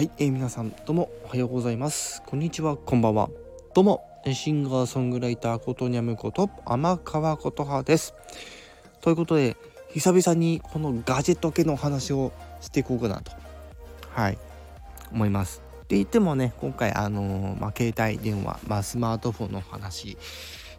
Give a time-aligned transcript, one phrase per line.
[0.00, 2.22] はい、えー、皆さんどうもおはようございます。
[2.24, 3.28] こんにちはこんばんは。
[3.74, 8.14] どうもシンガーソングライターことにゃむこと天川琴葉です。
[9.02, 9.58] ということで
[9.92, 12.32] 久々にこのガジェット系の話を
[12.62, 13.32] していこうかなと
[14.08, 14.38] はい
[15.12, 15.62] 思います。
[15.82, 20.16] って言ってもね今回あのー、まあ、携帯電話、まあ、スマートフォンの話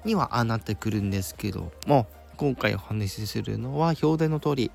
[0.03, 2.07] にはあなってくるんですけども
[2.37, 4.71] 今回お話しするのは表題の通り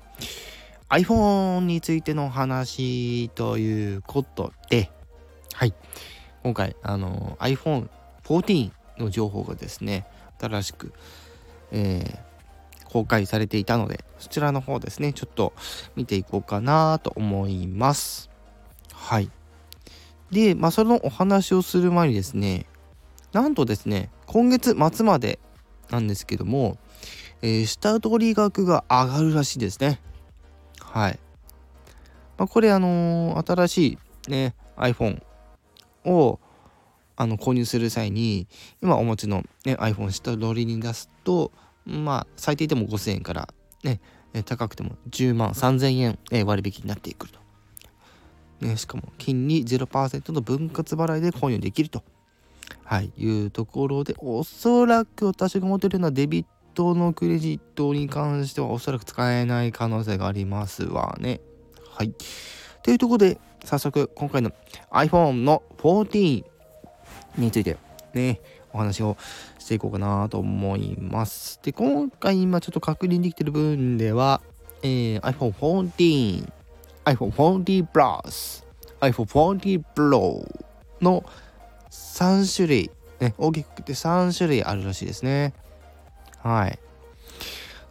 [0.89, 4.89] iPhone についての話ということで、
[5.53, 5.73] はい。
[6.43, 7.89] 今回、あの、iPhone
[8.23, 10.07] 14の情報がですね、
[10.39, 10.93] 新しく、
[11.71, 15.53] えー、公開されていたので、そちらの方ですね、ちょっと
[15.95, 18.29] 見ていこうかなと思います。
[18.93, 19.29] はい。
[20.31, 22.65] で、まあ、そのお話をする前にですね、
[23.33, 25.39] なんとですね、今月末まで
[25.89, 26.77] なんですけども、
[27.41, 29.99] えー、下取り額が上がるらしいですね。
[30.97, 31.19] はい。
[32.39, 35.21] まあ、これあのー、新しいね iPhone
[36.05, 36.39] を
[37.15, 38.47] あの購入する際に
[38.81, 41.51] 今お持ちの、ね、iPhone 下取りに出すと
[41.85, 43.49] まあ最低でも5000円から
[43.83, 43.99] ね
[44.45, 47.39] 高くても10万3000円、え割引になってくると。
[48.61, 52.03] ね、しかも金利0%の分割払いで購入できると、
[52.83, 61.41] はい、いうところでおそらく私が持ってるようなデビットトのクレジットに関してはおそらく使えない可能性がありますわね。
[61.89, 62.13] はい。
[62.83, 64.51] というところで、早速今回の
[64.91, 66.45] iPhone の14
[67.35, 67.77] について
[68.13, 68.39] ね、
[68.71, 69.17] お話を
[69.57, 71.59] していこうかなと思います。
[71.63, 74.41] で、今回今ちょっと確認できてる分では、
[74.83, 76.47] えー、iPhone 14、
[77.05, 78.63] iPhone 14 Plus、
[79.01, 80.47] iPhone 14 Pro
[81.01, 81.25] の
[81.89, 85.55] 3種類、ね、大きくて3種類あるらしいですね。
[86.41, 86.79] はい。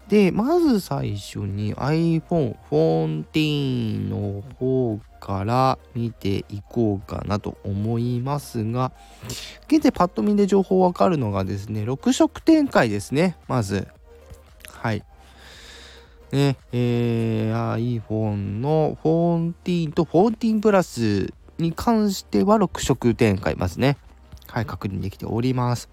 [0.09, 8.93] で、まず最初に iPhone 14の方から見ていこうかなと思いますが、
[9.67, 13.89] 現在パッと見で情報わかるのがですね、6色展開ですね、まず。
[14.71, 15.03] はい。
[16.31, 23.97] ね、えー、iPhone の14と14プラスに関しては6色展開ますね。
[24.47, 25.89] はい、確認できております。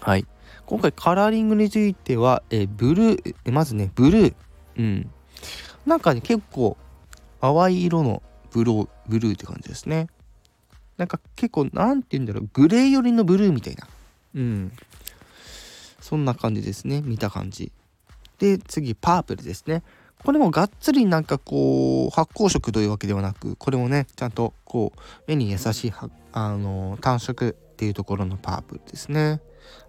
[0.00, 0.26] はい。
[0.66, 4.34] 今回カラーリングについては、えブルー、えまずね、ブルー。
[4.78, 5.10] うん。
[5.84, 6.76] なんかね、結構
[7.40, 10.08] 淡い色のブロー、ブルーって感じですね。
[10.96, 13.86] なんか結構、なんて言うんだろう、グレー寄りのブルーみたいな。
[14.36, 14.72] うん。
[16.00, 17.02] そんな感じですね。
[17.02, 17.72] 見た感じ。
[18.38, 19.82] で、次、パープルですね。
[20.24, 25.92] これもがっつりなんかこう、発光色というわけではなく、これもね、ちゃんとこう、目に優しい、
[26.32, 29.40] あの、単色っていうところのパープルですね。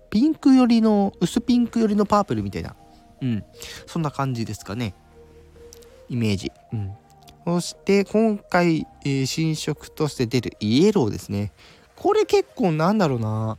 [0.09, 2.75] ピンク寄りの、薄ピンク寄りのパープルみたいな。
[3.21, 3.43] うん。
[3.85, 4.93] そんな感じですかね。
[6.09, 6.51] イメージ。
[6.73, 6.93] うん。
[7.45, 11.51] そして今回、えー、新色として出るイエローですね。
[11.95, 13.57] これ結構なんだろうな。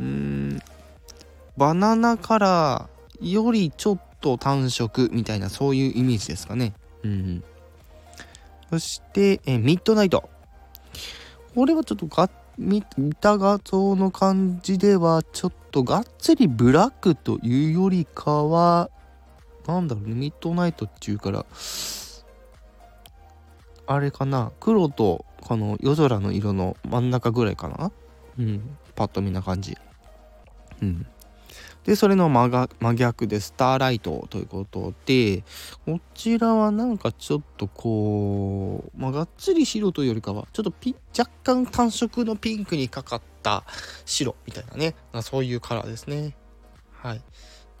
[0.00, 0.60] うーん。
[1.56, 6.72] バナナカラーよりちょっと単色みたいなそういうイメージですかね。
[7.02, 7.44] うん。
[8.70, 10.28] そして、えー、ミッドナイト。
[11.54, 12.82] これはちょっとがっ見
[13.20, 18.90] た画像の感じではちょっとがっつりブラックというよりかは
[19.66, 21.46] なんだろうねミッドナイトっていうから
[23.86, 27.92] あれかな黒とこの夜空の色の真ん中ぐらいかな？
[28.38, 28.76] うん。
[28.94, 29.76] パッと見な感じ。
[30.80, 31.06] うん
[31.84, 35.44] で、それの真逆でスターライトということで、
[35.84, 43.64] こちらはなんかちょっとこう、まあ、がっつり白というよりかは、ちょっとピ若干単色のピンクにかかった
[44.06, 46.34] 白みたいなね、そういうカラーですね。
[46.92, 47.22] はい。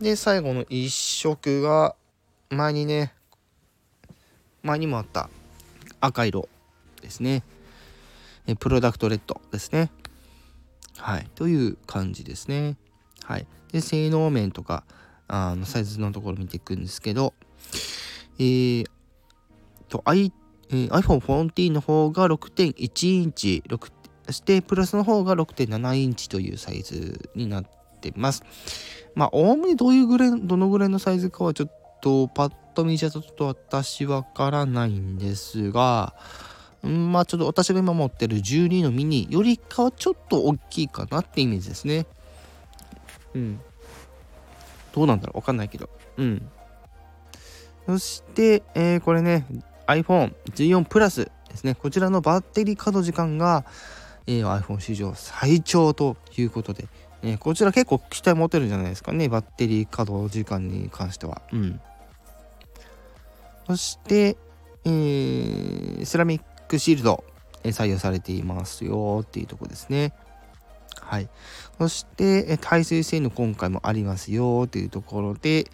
[0.00, 1.96] で、最後の一色が、
[2.50, 3.14] 前にね、
[4.62, 5.30] 前にもあった
[6.00, 6.48] 赤色
[7.00, 7.42] ですね。
[8.60, 9.90] プロダクトレッドですね。
[10.98, 11.30] はい。
[11.34, 12.76] という感じですね。
[13.24, 13.46] はい。
[13.72, 14.84] で、性能面とか、
[15.26, 17.34] あのサイズのところ見ていくんですけど、
[18.38, 18.86] えー、
[19.88, 20.32] と、I
[20.70, 23.92] えー、iPhone 14の方が6.1インチ、6
[24.26, 27.64] そしてプラスの方が6.7インチというサイズになっ
[28.00, 28.42] てます。
[29.14, 31.70] まあ、おおむねどういうぐらい、どのぐらいのサイズかはちょっ
[32.00, 36.14] とパッと見じゃうとちょっと私わからないんですが、
[36.82, 42.06] まあちょっと私が今持ってる12のミニよりかはちょっと大きいかなってイメージですね。
[43.34, 43.60] うん。
[44.92, 45.88] どうなんだろうわかんないけど。
[46.16, 46.48] うん。
[47.86, 49.46] そして、えー、これね、
[49.86, 51.74] iPhone14 プラスですね。
[51.74, 53.64] こちらのバッテリー稼働時間が、
[54.26, 56.86] えー、iPhone 史上最長ということで、
[57.22, 59.28] えー、こちら結構期待持てるんじゃないですかね。
[59.28, 61.42] バッテリー稼働時間に関しては。
[61.52, 61.80] うん。
[63.66, 64.36] そして、
[64.84, 67.24] えー、セラミックシールド、
[67.62, 70.12] え採用されていますよっていうとこですね。
[71.14, 71.28] はい。
[71.78, 75.66] そして、耐水性能今回もありますよというところで、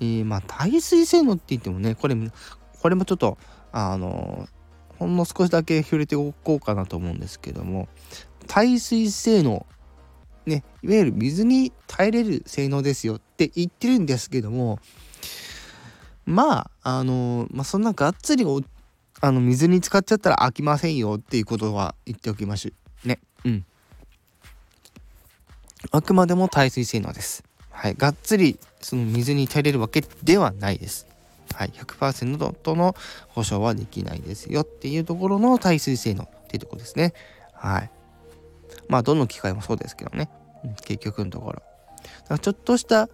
[0.00, 2.30] えー、まあ、耐水性能って言ってもね、これも、
[2.80, 3.38] これもちょっと、
[3.72, 4.46] あの、
[4.98, 7.88] ほんの少しだけ触れておこうかなと思うんですけども、
[8.46, 9.64] 耐水性能、
[10.44, 14.80] ね、いわゆる水に耐えれる性能ですよって言ってるんですけども、
[16.26, 18.44] まあ、あの、まあ、そんながっつり
[19.22, 22.70] あの水に浸かっちゃったら飽きませんよっていうことは言っておきましょ
[23.04, 23.08] う。
[23.08, 23.18] ね。
[23.44, 23.64] うん。
[25.90, 27.44] あくまでも耐水性能です。
[27.70, 27.94] はい。
[27.94, 31.06] がっつりその水に耐えれるわけではないです。
[31.54, 31.70] はい。
[31.70, 32.94] 100%との
[33.28, 37.14] 保証はできないですよっていうところの耐水性能っていうところですね。
[37.52, 37.90] はい。
[38.88, 40.30] まあ、どの機械もそうですけどね。
[40.84, 41.62] 結局のところ。
[41.62, 43.08] だからちょっとした、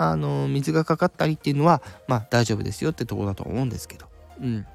[0.00, 4.06] あの水がかかったりっていうのは、まあ大丈夫ですよってところだと思うんですけど。
[4.40, 4.66] うん。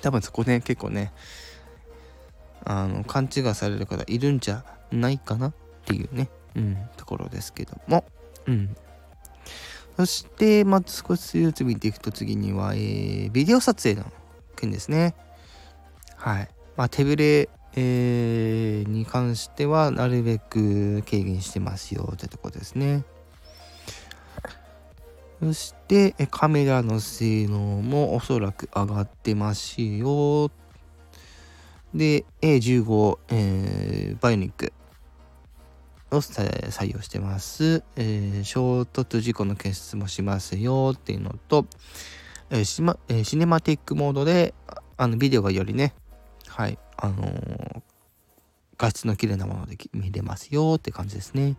[0.00, 1.12] 多分そこね、結構ね、
[2.64, 5.52] あの、勘違いされる方いるんじゃないかな
[5.82, 8.04] っていうね、うん、ところですけども、
[8.46, 8.76] うん。
[9.96, 14.10] そして、まず少しずつ見ていくと次には、えー、ビデオ撮影の
[14.56, 15.14] 件ですね。
[16.16, 16.48] はい。
[16.76, 23.04] まあ、手ぶれ、えー、に関しては、なるべく軽減してますよってとこですね。
[25.40, 30.50] そして、カメラの性能もおそらく上がってますよ。
[31.94, 34.72] で、A15、えー、バイオニック
[36.16, 37.82] を採用してます。
[37.96, 41.66] えー、衝突事故の検出もしますよっていうのと、
[42.50, 44.54] えーシえー、シネマティックモードで、
[44.96, 45.94] あの、ビデオがよりね、
[46.46, 47.82] はい、あのー、
[48.78, 51.56] 画質の綺麗なもので見れますよって感じですね。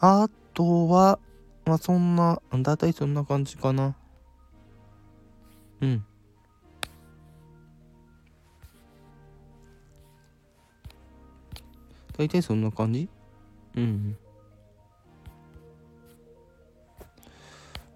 [0.00, 1.18] あとは、
[1.64, 3.96] まあそんな、だいたいそんな感じかな。
[5.80, 6.04] うん。
[12.18, 13.08] 大体そんな感じ？
[13.76, 14.16] うん。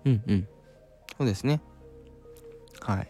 [0.05, 0.49] うんうん。
[1.19, 1.61] そうですね。
[2.81, 3.09] はい。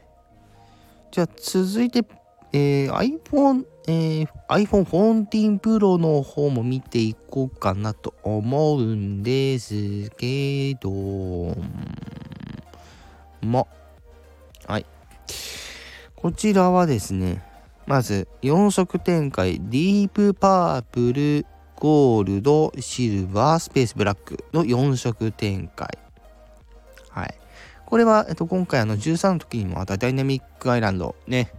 [1.10, 2.04] じゃあ続いて、
[2.52, 4.84] えー、iPhone、えー、iPhone
[5.28, 10.90] 14 Pro の方も見ていこうかなと思うんですけど
[13.42, 13.68] も、
[14.66, 14.86] はい。
[16.16, 17.42] こちらはですね、
[17.86, 21.46] まず4色展開、ディープパープル、
[21.76, 25.98] ゴールド、シルバー、スペースブラックの4色展開。
[27.10, 27.34] はい。
[27.86, 31.52] これは、えっと、今回あの13の時にもあったダイナミックアイランドね、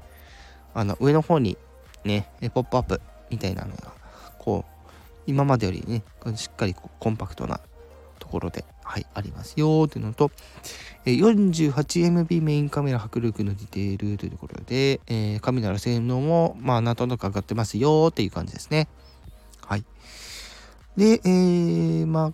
[0.74, 1.58] あの上の方に
[2.04, 3.92] ね、ポップアップみたいなのが、
[4.40, 4.90] こう、
[5.28, 6.04] 今までよりね、
[6.36, 7.60] しっかりコンパクトな
[8.20, 10.30] ところで、はい、ありますよというのと、
[11.06, 18.88] 48MB メインカメラ迫力のディテールというところで、えー、カメラの性能も、まあ、なんとなく上がってますよっていう感じですね。
[19.66, 19.86] はい。
[20.96, 22.34] で、えー、ま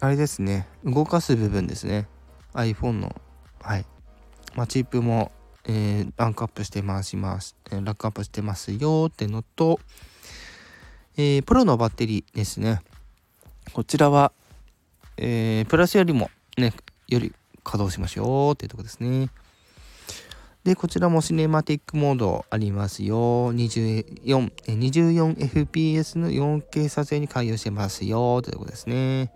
[0.00, 2.06] あ、あれですね、動かす部分ですね。
[2.52, 3.12] iPhone の、
[3.60, 3.84] はい。
[4.54, 5.32] まあ、チップも
[5.64, 9.80] えー、ランクアップして回します、えー、ランクアップしてますよってのと、
[11.16, 12.80] えー、プロのバッテリーですね。
[13.72, 14.30] こちらは、
[15.16, 16.72] えー、プラスよりもね、
[17.08, 17.32] より
[17.64, 19.30] 稼働しましょうっていうとこですね。
[20.64, 23.54] で、こちらもシネマティックモードありますよ。
[23.54, 29.32] 24、24fps の 4K 撮影に対応してますよってとこですね。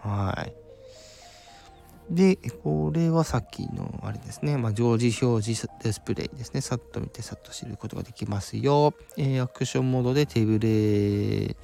[0.00, 0.62] はい。
[2.10, 6.62] で、これはさっきのあれですね、まあ、常時表示デスプレイですね。
[6.62, 8.94] さっと見てさっと知ることができますよ。
[9.18, 11.54] えー、アクションモードで手ぶれ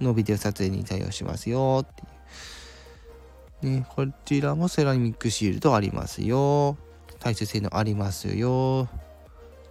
[0.00, 2.19] のビデオ撮影に対応しますよっていう。
[3.62, 6.78] ね、こちらもセラミックシールドありますよ。
[7.18, 8.88] 耐性性能ありますよ。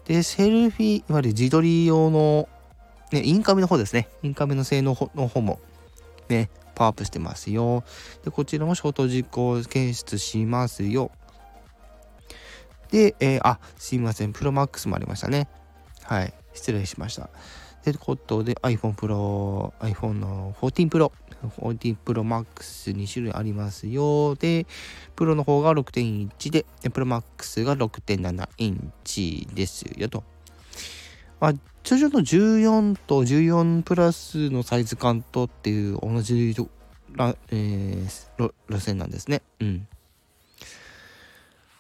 [0.06, 2.48] で、セルフィー、いわゆる自撮り用の、
[3.12, 4.08] ね、インカメの方ですね。
[4.22, 5.60] インカメの性能の方も、
[6.30, 7.84] ね、パワーアップしてますよ。
[8.24, 11.12] で、こちらもショート実行検出しますよ。
[12.92, 14.34] で、えー、あ、すいません。
[14.34, 15.48] プロマックスもありましたね。
[16.04, 16.34] はい。
[16.54, 17.30] 失礼しました。
[17.84, 21.12] で、ことで iPhone Pro、iPhone の14 Pro、
[21.58, 24.36] 14 Pro Max 2種類ありますよ。
[24.36, 24.66] で、
[25.16, 30.24] プロの方が6.1で、プロマックスが6.7インチですよと。
[31.40, 36.54] まあ、通常の14と14プラスのサイズ感とっていう同じ
[37.16, 39.42] ら、えー、路線なんですね。
[39.60, 39.88] うん。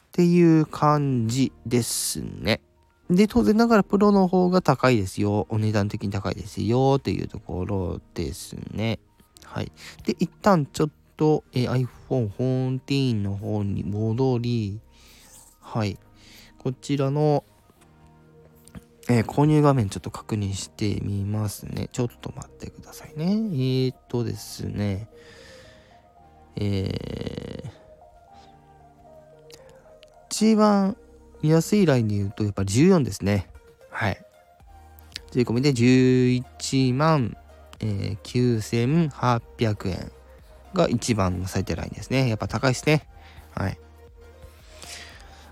[0.09, 2.61] っていう感じですね。
[3.09, 5.47] で、当然ながらプロの方が高いですよ。
[5.49, 6.95] お値段的に高いですよ。
[6.99, 8.99] っていうところですね。
[9.43, 9.71] はい。
[10.05, 14.79] で、一旦ちょっと、えー、iPhone 14の方に戻り、
[15.59, 15.97] はい。
[16.59, 17.43] こちらの、
[19.09, 21.89] えー、購入画面ちょっと確認してみますね。
[21.91, 23.25] ちょっと待ってくださいね。
[23.25, 25.09] えー、っとですね。
[26.55, 27.69] えー、
[30.29, 30.95] 一番
[31.43, 33.48] 安いラインで言うと、やっぱり14ですね。
[33.89, 34.22] はい。
[35.31, 37.38] 税込みで11万、
[37.79, 40.12] えー、9800円
[40.74, 42.27] が一番の最低ラインですね。
[42.29, 43.08] やっぱ高いですね。
[43.55, 43.77] はい。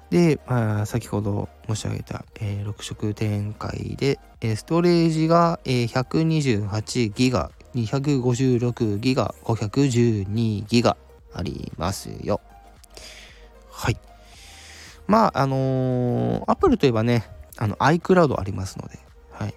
[0.09, 10.97] で、まあ、先ほど申し上げた、えー、6色展開で、えー、ストレージが、えー、128ギガ、256ギガ、512ギガ
[11.33, 12.41] ありますよ。
[13.69, 13.97] はい。
[15.07, 17.25] まあ、あのー、Apple といえばね、
[17.57, 18.99] あの iCloud ありますので、
[19.31, 19.55] はい。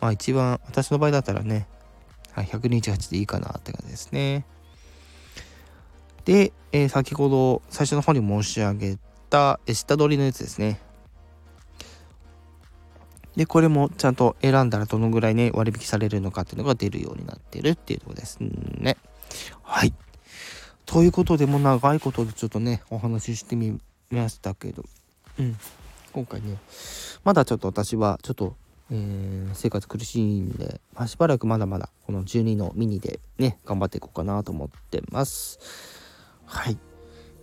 [0.00, 1.66] まあ一番、私の場合だったらね、
[2.32, 4.46] はい、128でいいかなって感じですね。
[6.24, 8.98] で、えー、先ほど最初の方に申し上げ
[9.30, 10.80] たえ下取りのやつですね。
[13.36, 18.96] で、これもちゃんと選んだらどのぐらいね、割引されるのかっていうのが出るようになってるっていうとこですね。
[19.62, 19.92] はい。
[20.86, 23.80] ということで、もう長いことでちょっとね、お話ししてみ
[24.14, 24.84] ましたけど、
[25.38, 25.56] うん。
[26.12, 26.58] 今回ね、
[27.24, 28.56] まだちょっと私はちょっと、
[28.90, 35.58] えー、生活苦しいんで、まあ、しばらくまだまだこの12のミニでね、頑張っていこうかなと思ってます。
[36.46, 36.74] はい。
[36.74, 36.78] い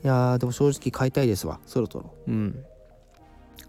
[0.03, 1.59] やー、でも正直買いたいですわ。
[1.65, 2.13] そろそろ。
[2.27, 2.65] うん。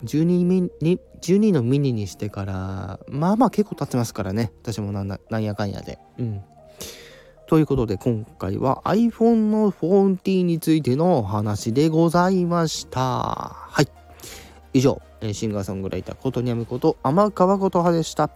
[0.05, 4.53] 12, ミニ12のミニにしてから、まあまあ結構経ってますからね。
[4.63, 5.99] 私もなんなんやかんやで。
[6.19, 6.43] うん。
[7.53, 13.01] ということで今回は iPhone の14についてのお話でございました。
[13.01, 13.89] はい。
[14.73, 15.03] 以上、
[15.35, 18.31] シンガーソングライターことにゃむこと天川琴葉でした。